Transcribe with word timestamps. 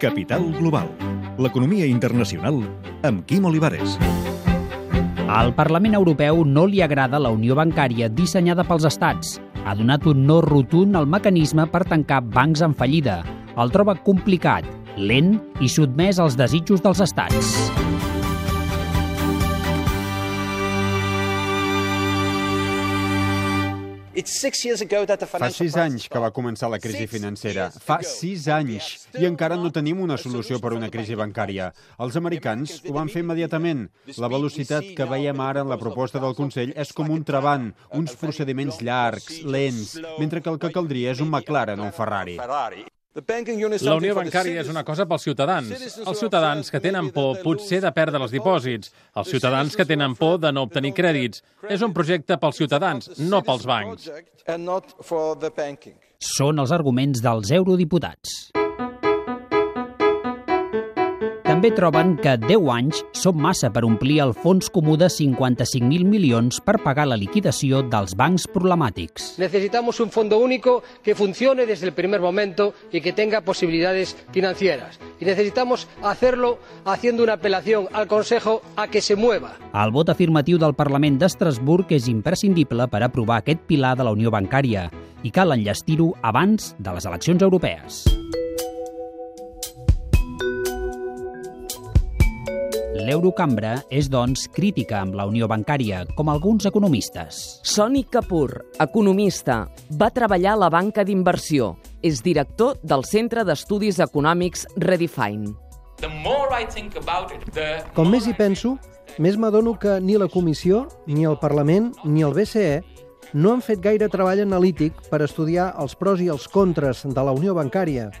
Capital 0.00 0.46
Global. 0.56 0.88
L'economia 1.36 1.84
internacional 1.84 2.62
amb 3.04 3.20
Quim 3.28 3.44
Olivares. 3.44 3.98
Al 5.28 5.52
Parlament 5.54 5.94
Europeu 5.98 6.40
no 6.48 6.64
li 6.66 6.80
agrada 6.82 7.20
la 7.20 7.30
unió 7.30 7.54
bancària 7.58 8.08
dissenyada 8.08 8.64
pels 8.66 8.88
estats. 8.88 9.36
Ha 9.68 9.76
donat 9.76 10.08
un 10.08 10.24
no 10.26 10.40
rotund 10.46 10.96
al 10.96 11.06
mecanisme 11.06 11.68
per 11.68 11.84
tancar 11.92 12.22
bancs 12.24 12.64
en 12.64 12.74
fallida. 12.74 13.20
El 13.60 13.70
troba 13.76 13.98
complicat, 14.08 14.64
lent 14.96 15.36
i 15.60 15.68
sotmès 15.68 16.18
als 16.18 16.40
desitjos 16.40 16.80
dels 16.80 17.04
estats. 17.04 17.89
Fa 25.48 25.50
sis 25.54 25.76
anys 25.80 26.06
que 26.12 26.20
va 26.22 26.30
començar 26.36 26.68
la 26.72 26.78
crisi 26.82 27.06
financera. 27.10 27.70
Fa 27.72 28.00
sis 28.06 28.46
anys. 28.52 28.90
I 29.18 29.26
encara 29.28 29.56
no 29.56 29.70
tenim 29.72 30.00
una 30.04 30.18
solució 30.20 30.60
per 30.60 30.74
una 30.76 30.90
crisi 30.92 31.16
bancària. 31.18 31.70
Els 31.98 32.16
americans 32.20 32.80
ho 32.84 32.92
van 32.96 33.08
fer 33.08 33.24
immediatament. 33.24 33.86
La 34.18 34.28
velocitat 34.28 34.92
que 34.96 35.08
veiem 35.10 35.40
ara 35.40 35.64
en 35.64 35.72
la 35.72 35.80
proposta 35.80 36.20
del 36.22 36.36
Consell 36.38 36.72
és 36.76 36.92
com 36.92 37.10
un 37.10 37.24
trebant, 37.24 37.70
uns 37.96 38.16
procediments 38.20 38.80
llargs, 38.84 39.42
lents, 39.44 39.96
mentre 40.18 40.40
que 40.44 40.50
el 40.50 40.58
que 40.58 40.72
caldria 40.74 41.12
és 41.16 41.20
un 41.24 41.30
McLaren 41.30 41.80
o 41.80 41.90
un 41.90 41.92
Ferrari. 41.92 42.38
La 43.10 43.96
unió 43.98 44.14
bancària 44.14 44.60
és 44.62 44.68
una 44.70 44.84
cosa 44.86 45.06
pels 45.10 45.24
ciutadans. 45.26 45.72
Els 45.98 46.20
ciutadans 46.20 46.70
que 46.70 46.80
tenen 46.84 47.10
por 47.14 47.40
potser 47.42 47.80
de 47.82 47.90
perdre 47.96 48.20
els 48.22 48.30
dipòsits. 48.30 48.92
Els 49.18 49.32
ciutadans 49.34 49.74
que 49.74 49.86
tenen 49.88 50.14
por 50.14 50.38
de 50.38 50.52
no 50.54 50.62
obtenir 50.68 50.94
crèdits. 50.94 51.42
És 51.66 51.82
un 51.82 51.94
projecte 51.96 52.38
pels 52.38 52.62
ciutadans, 52.62 53.10
no 53.18 53.42
pels 53.42 53.66
bancs. 53.66 54.06
Són 56.30 56.62
els 56.62 56.70
arguments 56.70 57.22
dels 57.24 57.50
eurodiputats. 57.58 58.59
També 61.60 61.76
troben 61.76 62.14
que 62.16 62.32
10 62.40 62.68
anys 62.72 63.02
són 63.20 63.36
massa 63.44 63.68
per 63.68 63.82
omplir 63.84 64.14
el 64.24 64.30
fons 64.32 64.70
comú 64.72 64.94
de 64.96 65.10
55.000 65.12 66.06
milions 66.08 66.56
per 66.64 66.78
pagar 66.80 67.04
la 67.04 67.18
liquidació 67.20 67.82
dels 67.84 68.14
bancs 68.16 68.46
problemàtics. 68.48 69.34
Necesitamos 69.36 70.00
un 70.00 70.08
fondo 70.08 70.38
único 70.40 70.78
que 71.04 71.14
funcione 71.14 71.66
desde 71.66 71.84
el 71.84 71.92
primer 71.92 72.22
momento 72.22 72.72
y 72.90 73.02
que 73.02 73.12
tenga 73.12 73.42
posibilidades 73.42 74.16
financieras. 74.32 74.98
Y 75.20 75.26
necesitamos 75.26 75.86
hacerlo 76.02 76.60
haciendo 76.86 77.24
una 77.24 77.34
apelación 77.34 77.88
al 77.92 78.06
Consejo 78.06 78.62
a 78.76 78.88
que 78.88 79.02
se 79.02 79.14
mueva. 79.14 79.52
El 79.74 79.92
vot 79.92 80.08
afirmatiu 80.08 80.56
del 80.56 80.72
Parlament 80.72 81.20
d'Estrasburg 81.20 81.92
és 81.92 82.08
imprescindible 82.08 82.88
per 82.88 83.04
aprovar 83.04 83.42
aquest 83.44 83.68
pilar 83.68 83.98
de 84.00 84.08
la 84.08 84.16
Unió 84.16 84.32
Bancària 84.32 84.88
i 85.20 85.28
cal 85.28 85.52
enllestir-ho 85.52 86.14
abans 86.22 86.72
de 86.78 86.96
les 86.96 87.04
eleccions 87.04 87.44
europees. 87.44 88.06
L'Eurocambra 93.10 93.72
és, 93.90 94.06
doncs, 94.06 94.44
crítica 94.54 95.00
amb 95.02 95.16
la 95.18 95.24
unió 95.26 95.48
bancària, 95.50 96.04
com 96.14 96.28
alguns 96.30 96.68
economistes. 96.68 97.40
Soni 97.66 98.04
Kapoor, 98.06 98.52
economista, 98.78 99.64
va 99.98 100.12
treballar 100.14 100.52
a 100.52 100.60
la 100.60 100.68
banca 100.70 101.02
d'inversió. 101.02 101.72
És 102.06 102.22
director 102.22 102.78
del 102.86 103.02
Centre 103.08 103.42
d'Estudis 103.42 103.98
Econòmics 103.98 104.62
Redefine. 104.78 105.56
Com 107.98 108.14
més 108.14 108.30
hi 108.30 108.36
penso, 108.38 108.76
més 109.18 109.34
m'adono 109.34 109.74
que 109.74 109.98
ni 109.98 110.14
la 110.14 110.30
Comissió, 110.30 110.84
ni 111.10 111.26
el 111.26 111.40
Parlament, 111.42 111.90
ni 112.06 112.22
el 112.22 112.38
BCE 112.38 112.78
no 113.34 113.56
han 113.56 113.66
fet 113.66 113.82
gaire 113.82 114.06
treball 114.06 114.46
analític 114.46 115.02
per 115.10 115.24
estudiar 115.26 115.72
els 115.82 115.98
pros 115.98 116.22
i 116.22 116.30
els 116.30 116.46
contres 116.46 117.02
de 117.02 117.26
la 117.26 117.34
unió 117.34 117.58
bancària, 117.58 118.12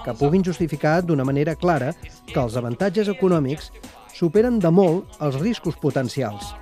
que 0.00 0.16
puguin 0.16 0.48
justificar 0.48 1.02
d'una 1.04 1.28
manera 1.28 1.58
clara 1.60 1.92
que 2.24 2.40
els 2.40 2.56
avantatges 2.56 3.12
econòmics 3.12 3.68
superen 4.20 4.58
de 4.60 4.68
molt 4.68 5.20
els 5.24 5.38
riscos 5.40 5.78
potencials. 5.80 6.52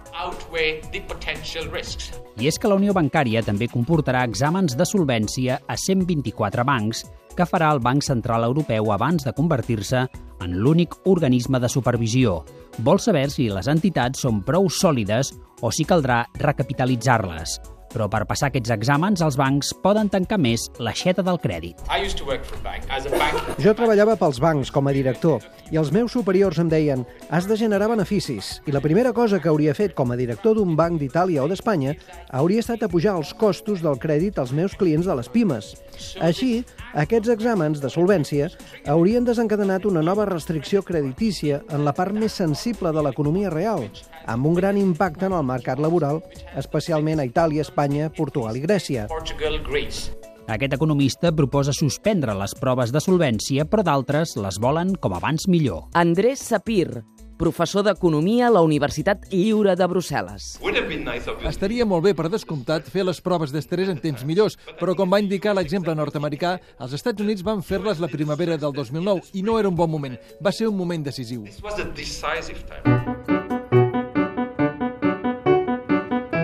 I 2.39 2.47
és 2.47 2.59
que 2.59 2.71
la 2.71 2.77
unió 2.79 2.95
bancària 2.95 3.43
també 3.43 3.67
comportarà 3.71 4.23
exàmens 4.29 4.77
de 4.79 4.87
solvència 4.87 5.59
a 5.67 5.77
124 5.77 6.67
bancs 6.69 7.03
que 7.39 7.47
farà 7.47 7.71
el 7.75 7.83
Banc 7.83 8.03
Central 8.07 8.47
Europeu 8.47 8.93
abans 8.95 9.27
de 9.27 9.35
convertir-se 9.35 10.05
en 10.43 10.55
l'únic 10.63 10.95
organisme 11.11 11.59
de 11.63 11.71
supervisió. 11.71 12.45
Vol 12.87 13.03
saber 13.03 13.27
si 13.35 13.49
les 13.51 13.71
entitats 13.71 14.23
són 14.27 14.45
prou 14.47 14.71
sòlides 14.71 15.35
o 15.63 15.75
si 15.75 15.87
caldrà 15.87 16.25
recapitalitzar-les. 16.39 17.59
Però 17.93 18.09
per 18.13 18.25
passar 18.29 18.51
aquests 18.51 18.73
exàmens, 18.75 19.23
els 19.25 19.39
bancs 19.41 19.73
poden 19.83 20.11
tancar 20.13 20.39
més 20.41 20.69
l'aixeta 20.79 21.25
del 21.25 21.41
crèdit. 21.41 21.81
Jo 23.63 23.75
treballava 23.75 24.17
pels 24.21 24.41
bancs 24.45 24.73
com 24.75 24.89
a 24.89 24.95
director 24.97 25.45
i 25.73 25.77
els 25.81 25.93
meus 25.93 26.13
superiors 26.13 26.59
em 26.61 26.69
deien 26.69 27.05
has 27.31 27.49
de 27.49 27.57
generar 27.61 27.89
beneficis 27.91 28.59
i 28.69 28.73
la 28.73 28.83
primera 28.85 29.13
cosa 29.17 29.41
que 29.41 29.51
hauria 29.51 29.75
fet 29.77 29.95
com 29.97 30.13
a 30.13 30.19
director 30.21 30.57
d'un 30.57 30.77
banc 30.77 31.01
d'Itàlia 31.01 31.45
o 31.45 31.49
d'Espanya 31.49 31.95
hauria 32.29 32.65
estat 32.65 32.85
apujar 32.85 33.17
els 33.17 33.35
costos 33.35 33.83
del 33.85 33.99
crèdit 34.01 34.39
als 34.39 34.53
meus 34.53 34.77
clients 34.77 35.09
de 35.09 35.17
les 35.17 35.29
pimes. 35.33 35.75
Així, 36.25 36.63
aquests 36.95 37.33
exàmens 37.33 37.83
de 37.83 37.91
solvència 37.93 38.49
haurien 38.89 39.27
desencadenat 39.27 39.85
una 39.89 40.03
nova 40.05 40.29
restricció 40.29 40.83
creditícia 40.83 41.63
en 41.75 41.85
la 41.85 41.95
part 41.97 42.15
més 42.15 42.37
sensible 42.39 42.93
de 42.95 43.03
l'economia 43.05 43.51
real, 43.53 43.89
amb 44.27 44.47
un 44.47 44.57
gran 44.57 44.79
impacte 44.79 45.27
en 45.27 45.37
el 45.37 45.45
mercat 45.47 45.81
laboral, 45.83 46.23
especialment 46.57 47.21
a 47.21 47.27
Itàlia, 47.29 47.65
Espanya, 47.65 47.78
Portugal 48.11 48.57
i 48.59 48.63
Grècia. 48.65 49.07
Aquest 50.49 50.73
economista 50.75 51.31
proposa 51.31 51.75
suspendre 51.77 52.35
les 52.35 52.55
proves 52.59 52.91
de 52.91 53.03
solvència, 53.05 53.67
però 53.69 53.85
d'altres 53.85 54.33
les 54.41 54.59
volen 54.59 54.95
com 54.97 55.15
abans 55.15 55.45
millor. 55.47 55.85
Andrés 56.01 56.41
Sapir, 56.41 57.05
professor 57.39 57.85
d'Economia 57.87 58.49
a 58.49 58.55
la 58.57 58.65
Universitat 58.67 59.29
Lliure 59.31 59.77
de 59.79 59.87
Brussel·les. 59.93 60.49
Estaria 61.53 61.87
molt 61.87 62.09
bé, 62.09 62.17
per 62.19 62.27
descomptat, 62.33 62.89
fer 62.91 63.07
les 63.07 63.23
proves 63.23 63.55
d'estrès 63.55 63.93
en 63.93 64.03
temps 64.03 64.25
millors, 64.27 64.59
però 64.81 64.97
com 64.99 65.13
va 65.13 65.23
indicar 65.23 65.55
l'exemple 65.55 65.95
nord-americà, 65.95 66.57
els 66.83 66.99
Estats 66.99 67.23
Units 67.23 67.47
van 67.47 67.63
fer-les 67.63 68.03
la 68.03 68.11
primavera 68.11 68.59
del 68.59 68.75
2009 68.75 69.37
i 69.39 69.47
no 69.47 69.61
era 69.61 69.71
un 69.71 69.79
bon 69.79 69.93
moment. 69.95 70.19
Va 70.43 70.51
ser 70.51 70.67
un 70.67 70.81
moment 70.81 71.07
decisiu. 71.07 71.47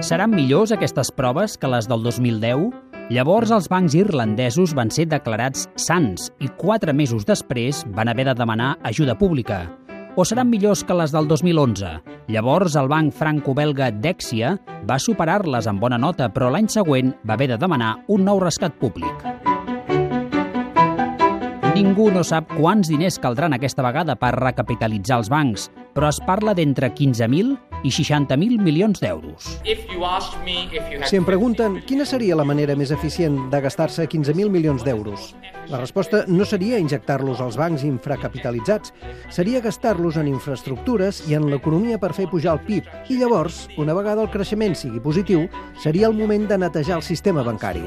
Seran 0.05 0.35
millors 0.37 0.69
aquestes 0.75 1.09
proves 1.17 1.55
que 1.57 1.69
les 1.73 1.87
del 1.89 2.03
2010? 2.05 2.67
Llavors 3.15 3.49
els 3.57 3.71
bancs 3.73 3.95
irlandesos 3.97 4.75
van 4.77 4.91
ser 4.93 5.07
declarats 5.09 5.63
sants 5.81 6.27
i 6.45 6.51
quatre 6.61 6.93
mesos 6.93 7.25
després 7.25 7.81
van 7.97 8.11
haver 8.13 8.27
de 8.29 8.35
demanar 8.37 8.75
ajuda 8.85 9.15
pública. 9.17 9.63
O 10.21 10.27
seran 10.29 10.51
millors 10.51 10.85
que 10.85 10.93
les 10.93 11.15
del 11.15 11.25
2011? 11.31 11.95
Llavors 12.29 12.77
el 12.77 12.91
banc 12.93 13.17
franco-belga 13.17 13.89
Dexia 14.05 14.59
va 14.85 15.01
superar-les 15.01 15.71
amb 15.73 15.81
bona 15.81 15.97
nota, 15.97 16.29
però 16.29 16.51
l'any 16.53 16.69
següent 16.69 17.15
va 17.25 17.39
haver 17.39 17.55
de 17.55 17.59
demanar 17.65 17.95
un 18.13 18.29
nou 18.29 18.43
rescat 18.45 18.77
públic. 18.77 19.25
Ningú 21.73 22.11
no 22.13 22.21
sap 22.21 22.53
quants 22.59 22.93
diners 22.93 23.17
caldran 23.17 23.57
aquesta 23.57 23.83
vegada 23.83 24.21
per 24.21 24.37
recapitalitzar 24.37 25.23
els 25.23 25.33
bancs, 25.33 25.71
però 25.97 26.13
es 26.13 26.21
parla 26.29 26.53
d'entre 26.53 26.93
15.000 26.93 27.74
i 27.85 27.93
60.000 27.93 28.59
milions 28.65 29.01
d'euros. 29.01 29.61
Si 31.07 31.21
em 31.21 31.27
pregunten 31.29 31.83
quina 31.87 32.07
seria 32.09 32.37
la 32.37 32.47
manera 32.49 32.75
més 32.77 32.91
eficient 32.95 33.37
de 33.53 33.61
gastar-se 33.61 34.09
15.000 34.09 34.51
milions 34.51 34.85
d'euros, 34.87 35.35
la 35.69 35.79
resposta 35.81 36.25
no 36.29 36.45
seria 36.45 36.81
injectar-los 36.81 37.41
als 37.41 37.57
bancs 37.61 37.85
infracapitalitzats, 37.85 38.93
seria 39.33 39.63
gastar-los 39.65 40.19
en 40.21 40.29
infraestructures 40.29 41.23
i 41.29 41.37
en 41.39 41.49
l'economia 41.53 42.01
per 42.01 42.13
fer 42.17 42.29
pujar 42.33 42.59
el 42.59 42.65
PIB. 42.67 42.91
I 43.13 43.21
llavors, 43.21 43.65
una 43.81 43.97
vegada 43.97 44.25
el 44.25 44.33
creixement 44.33 44.77
sigui 44.77 45.01
positiu, 45.05 45.47
seria 45.81 46.09
el 46.09 46.19
moment 46.19 46.49
de 46.49 46.59
netejar 46.67 46.99
el 47.01 47.07
sistema 47.07 47.45
bancari. 47.47 47.85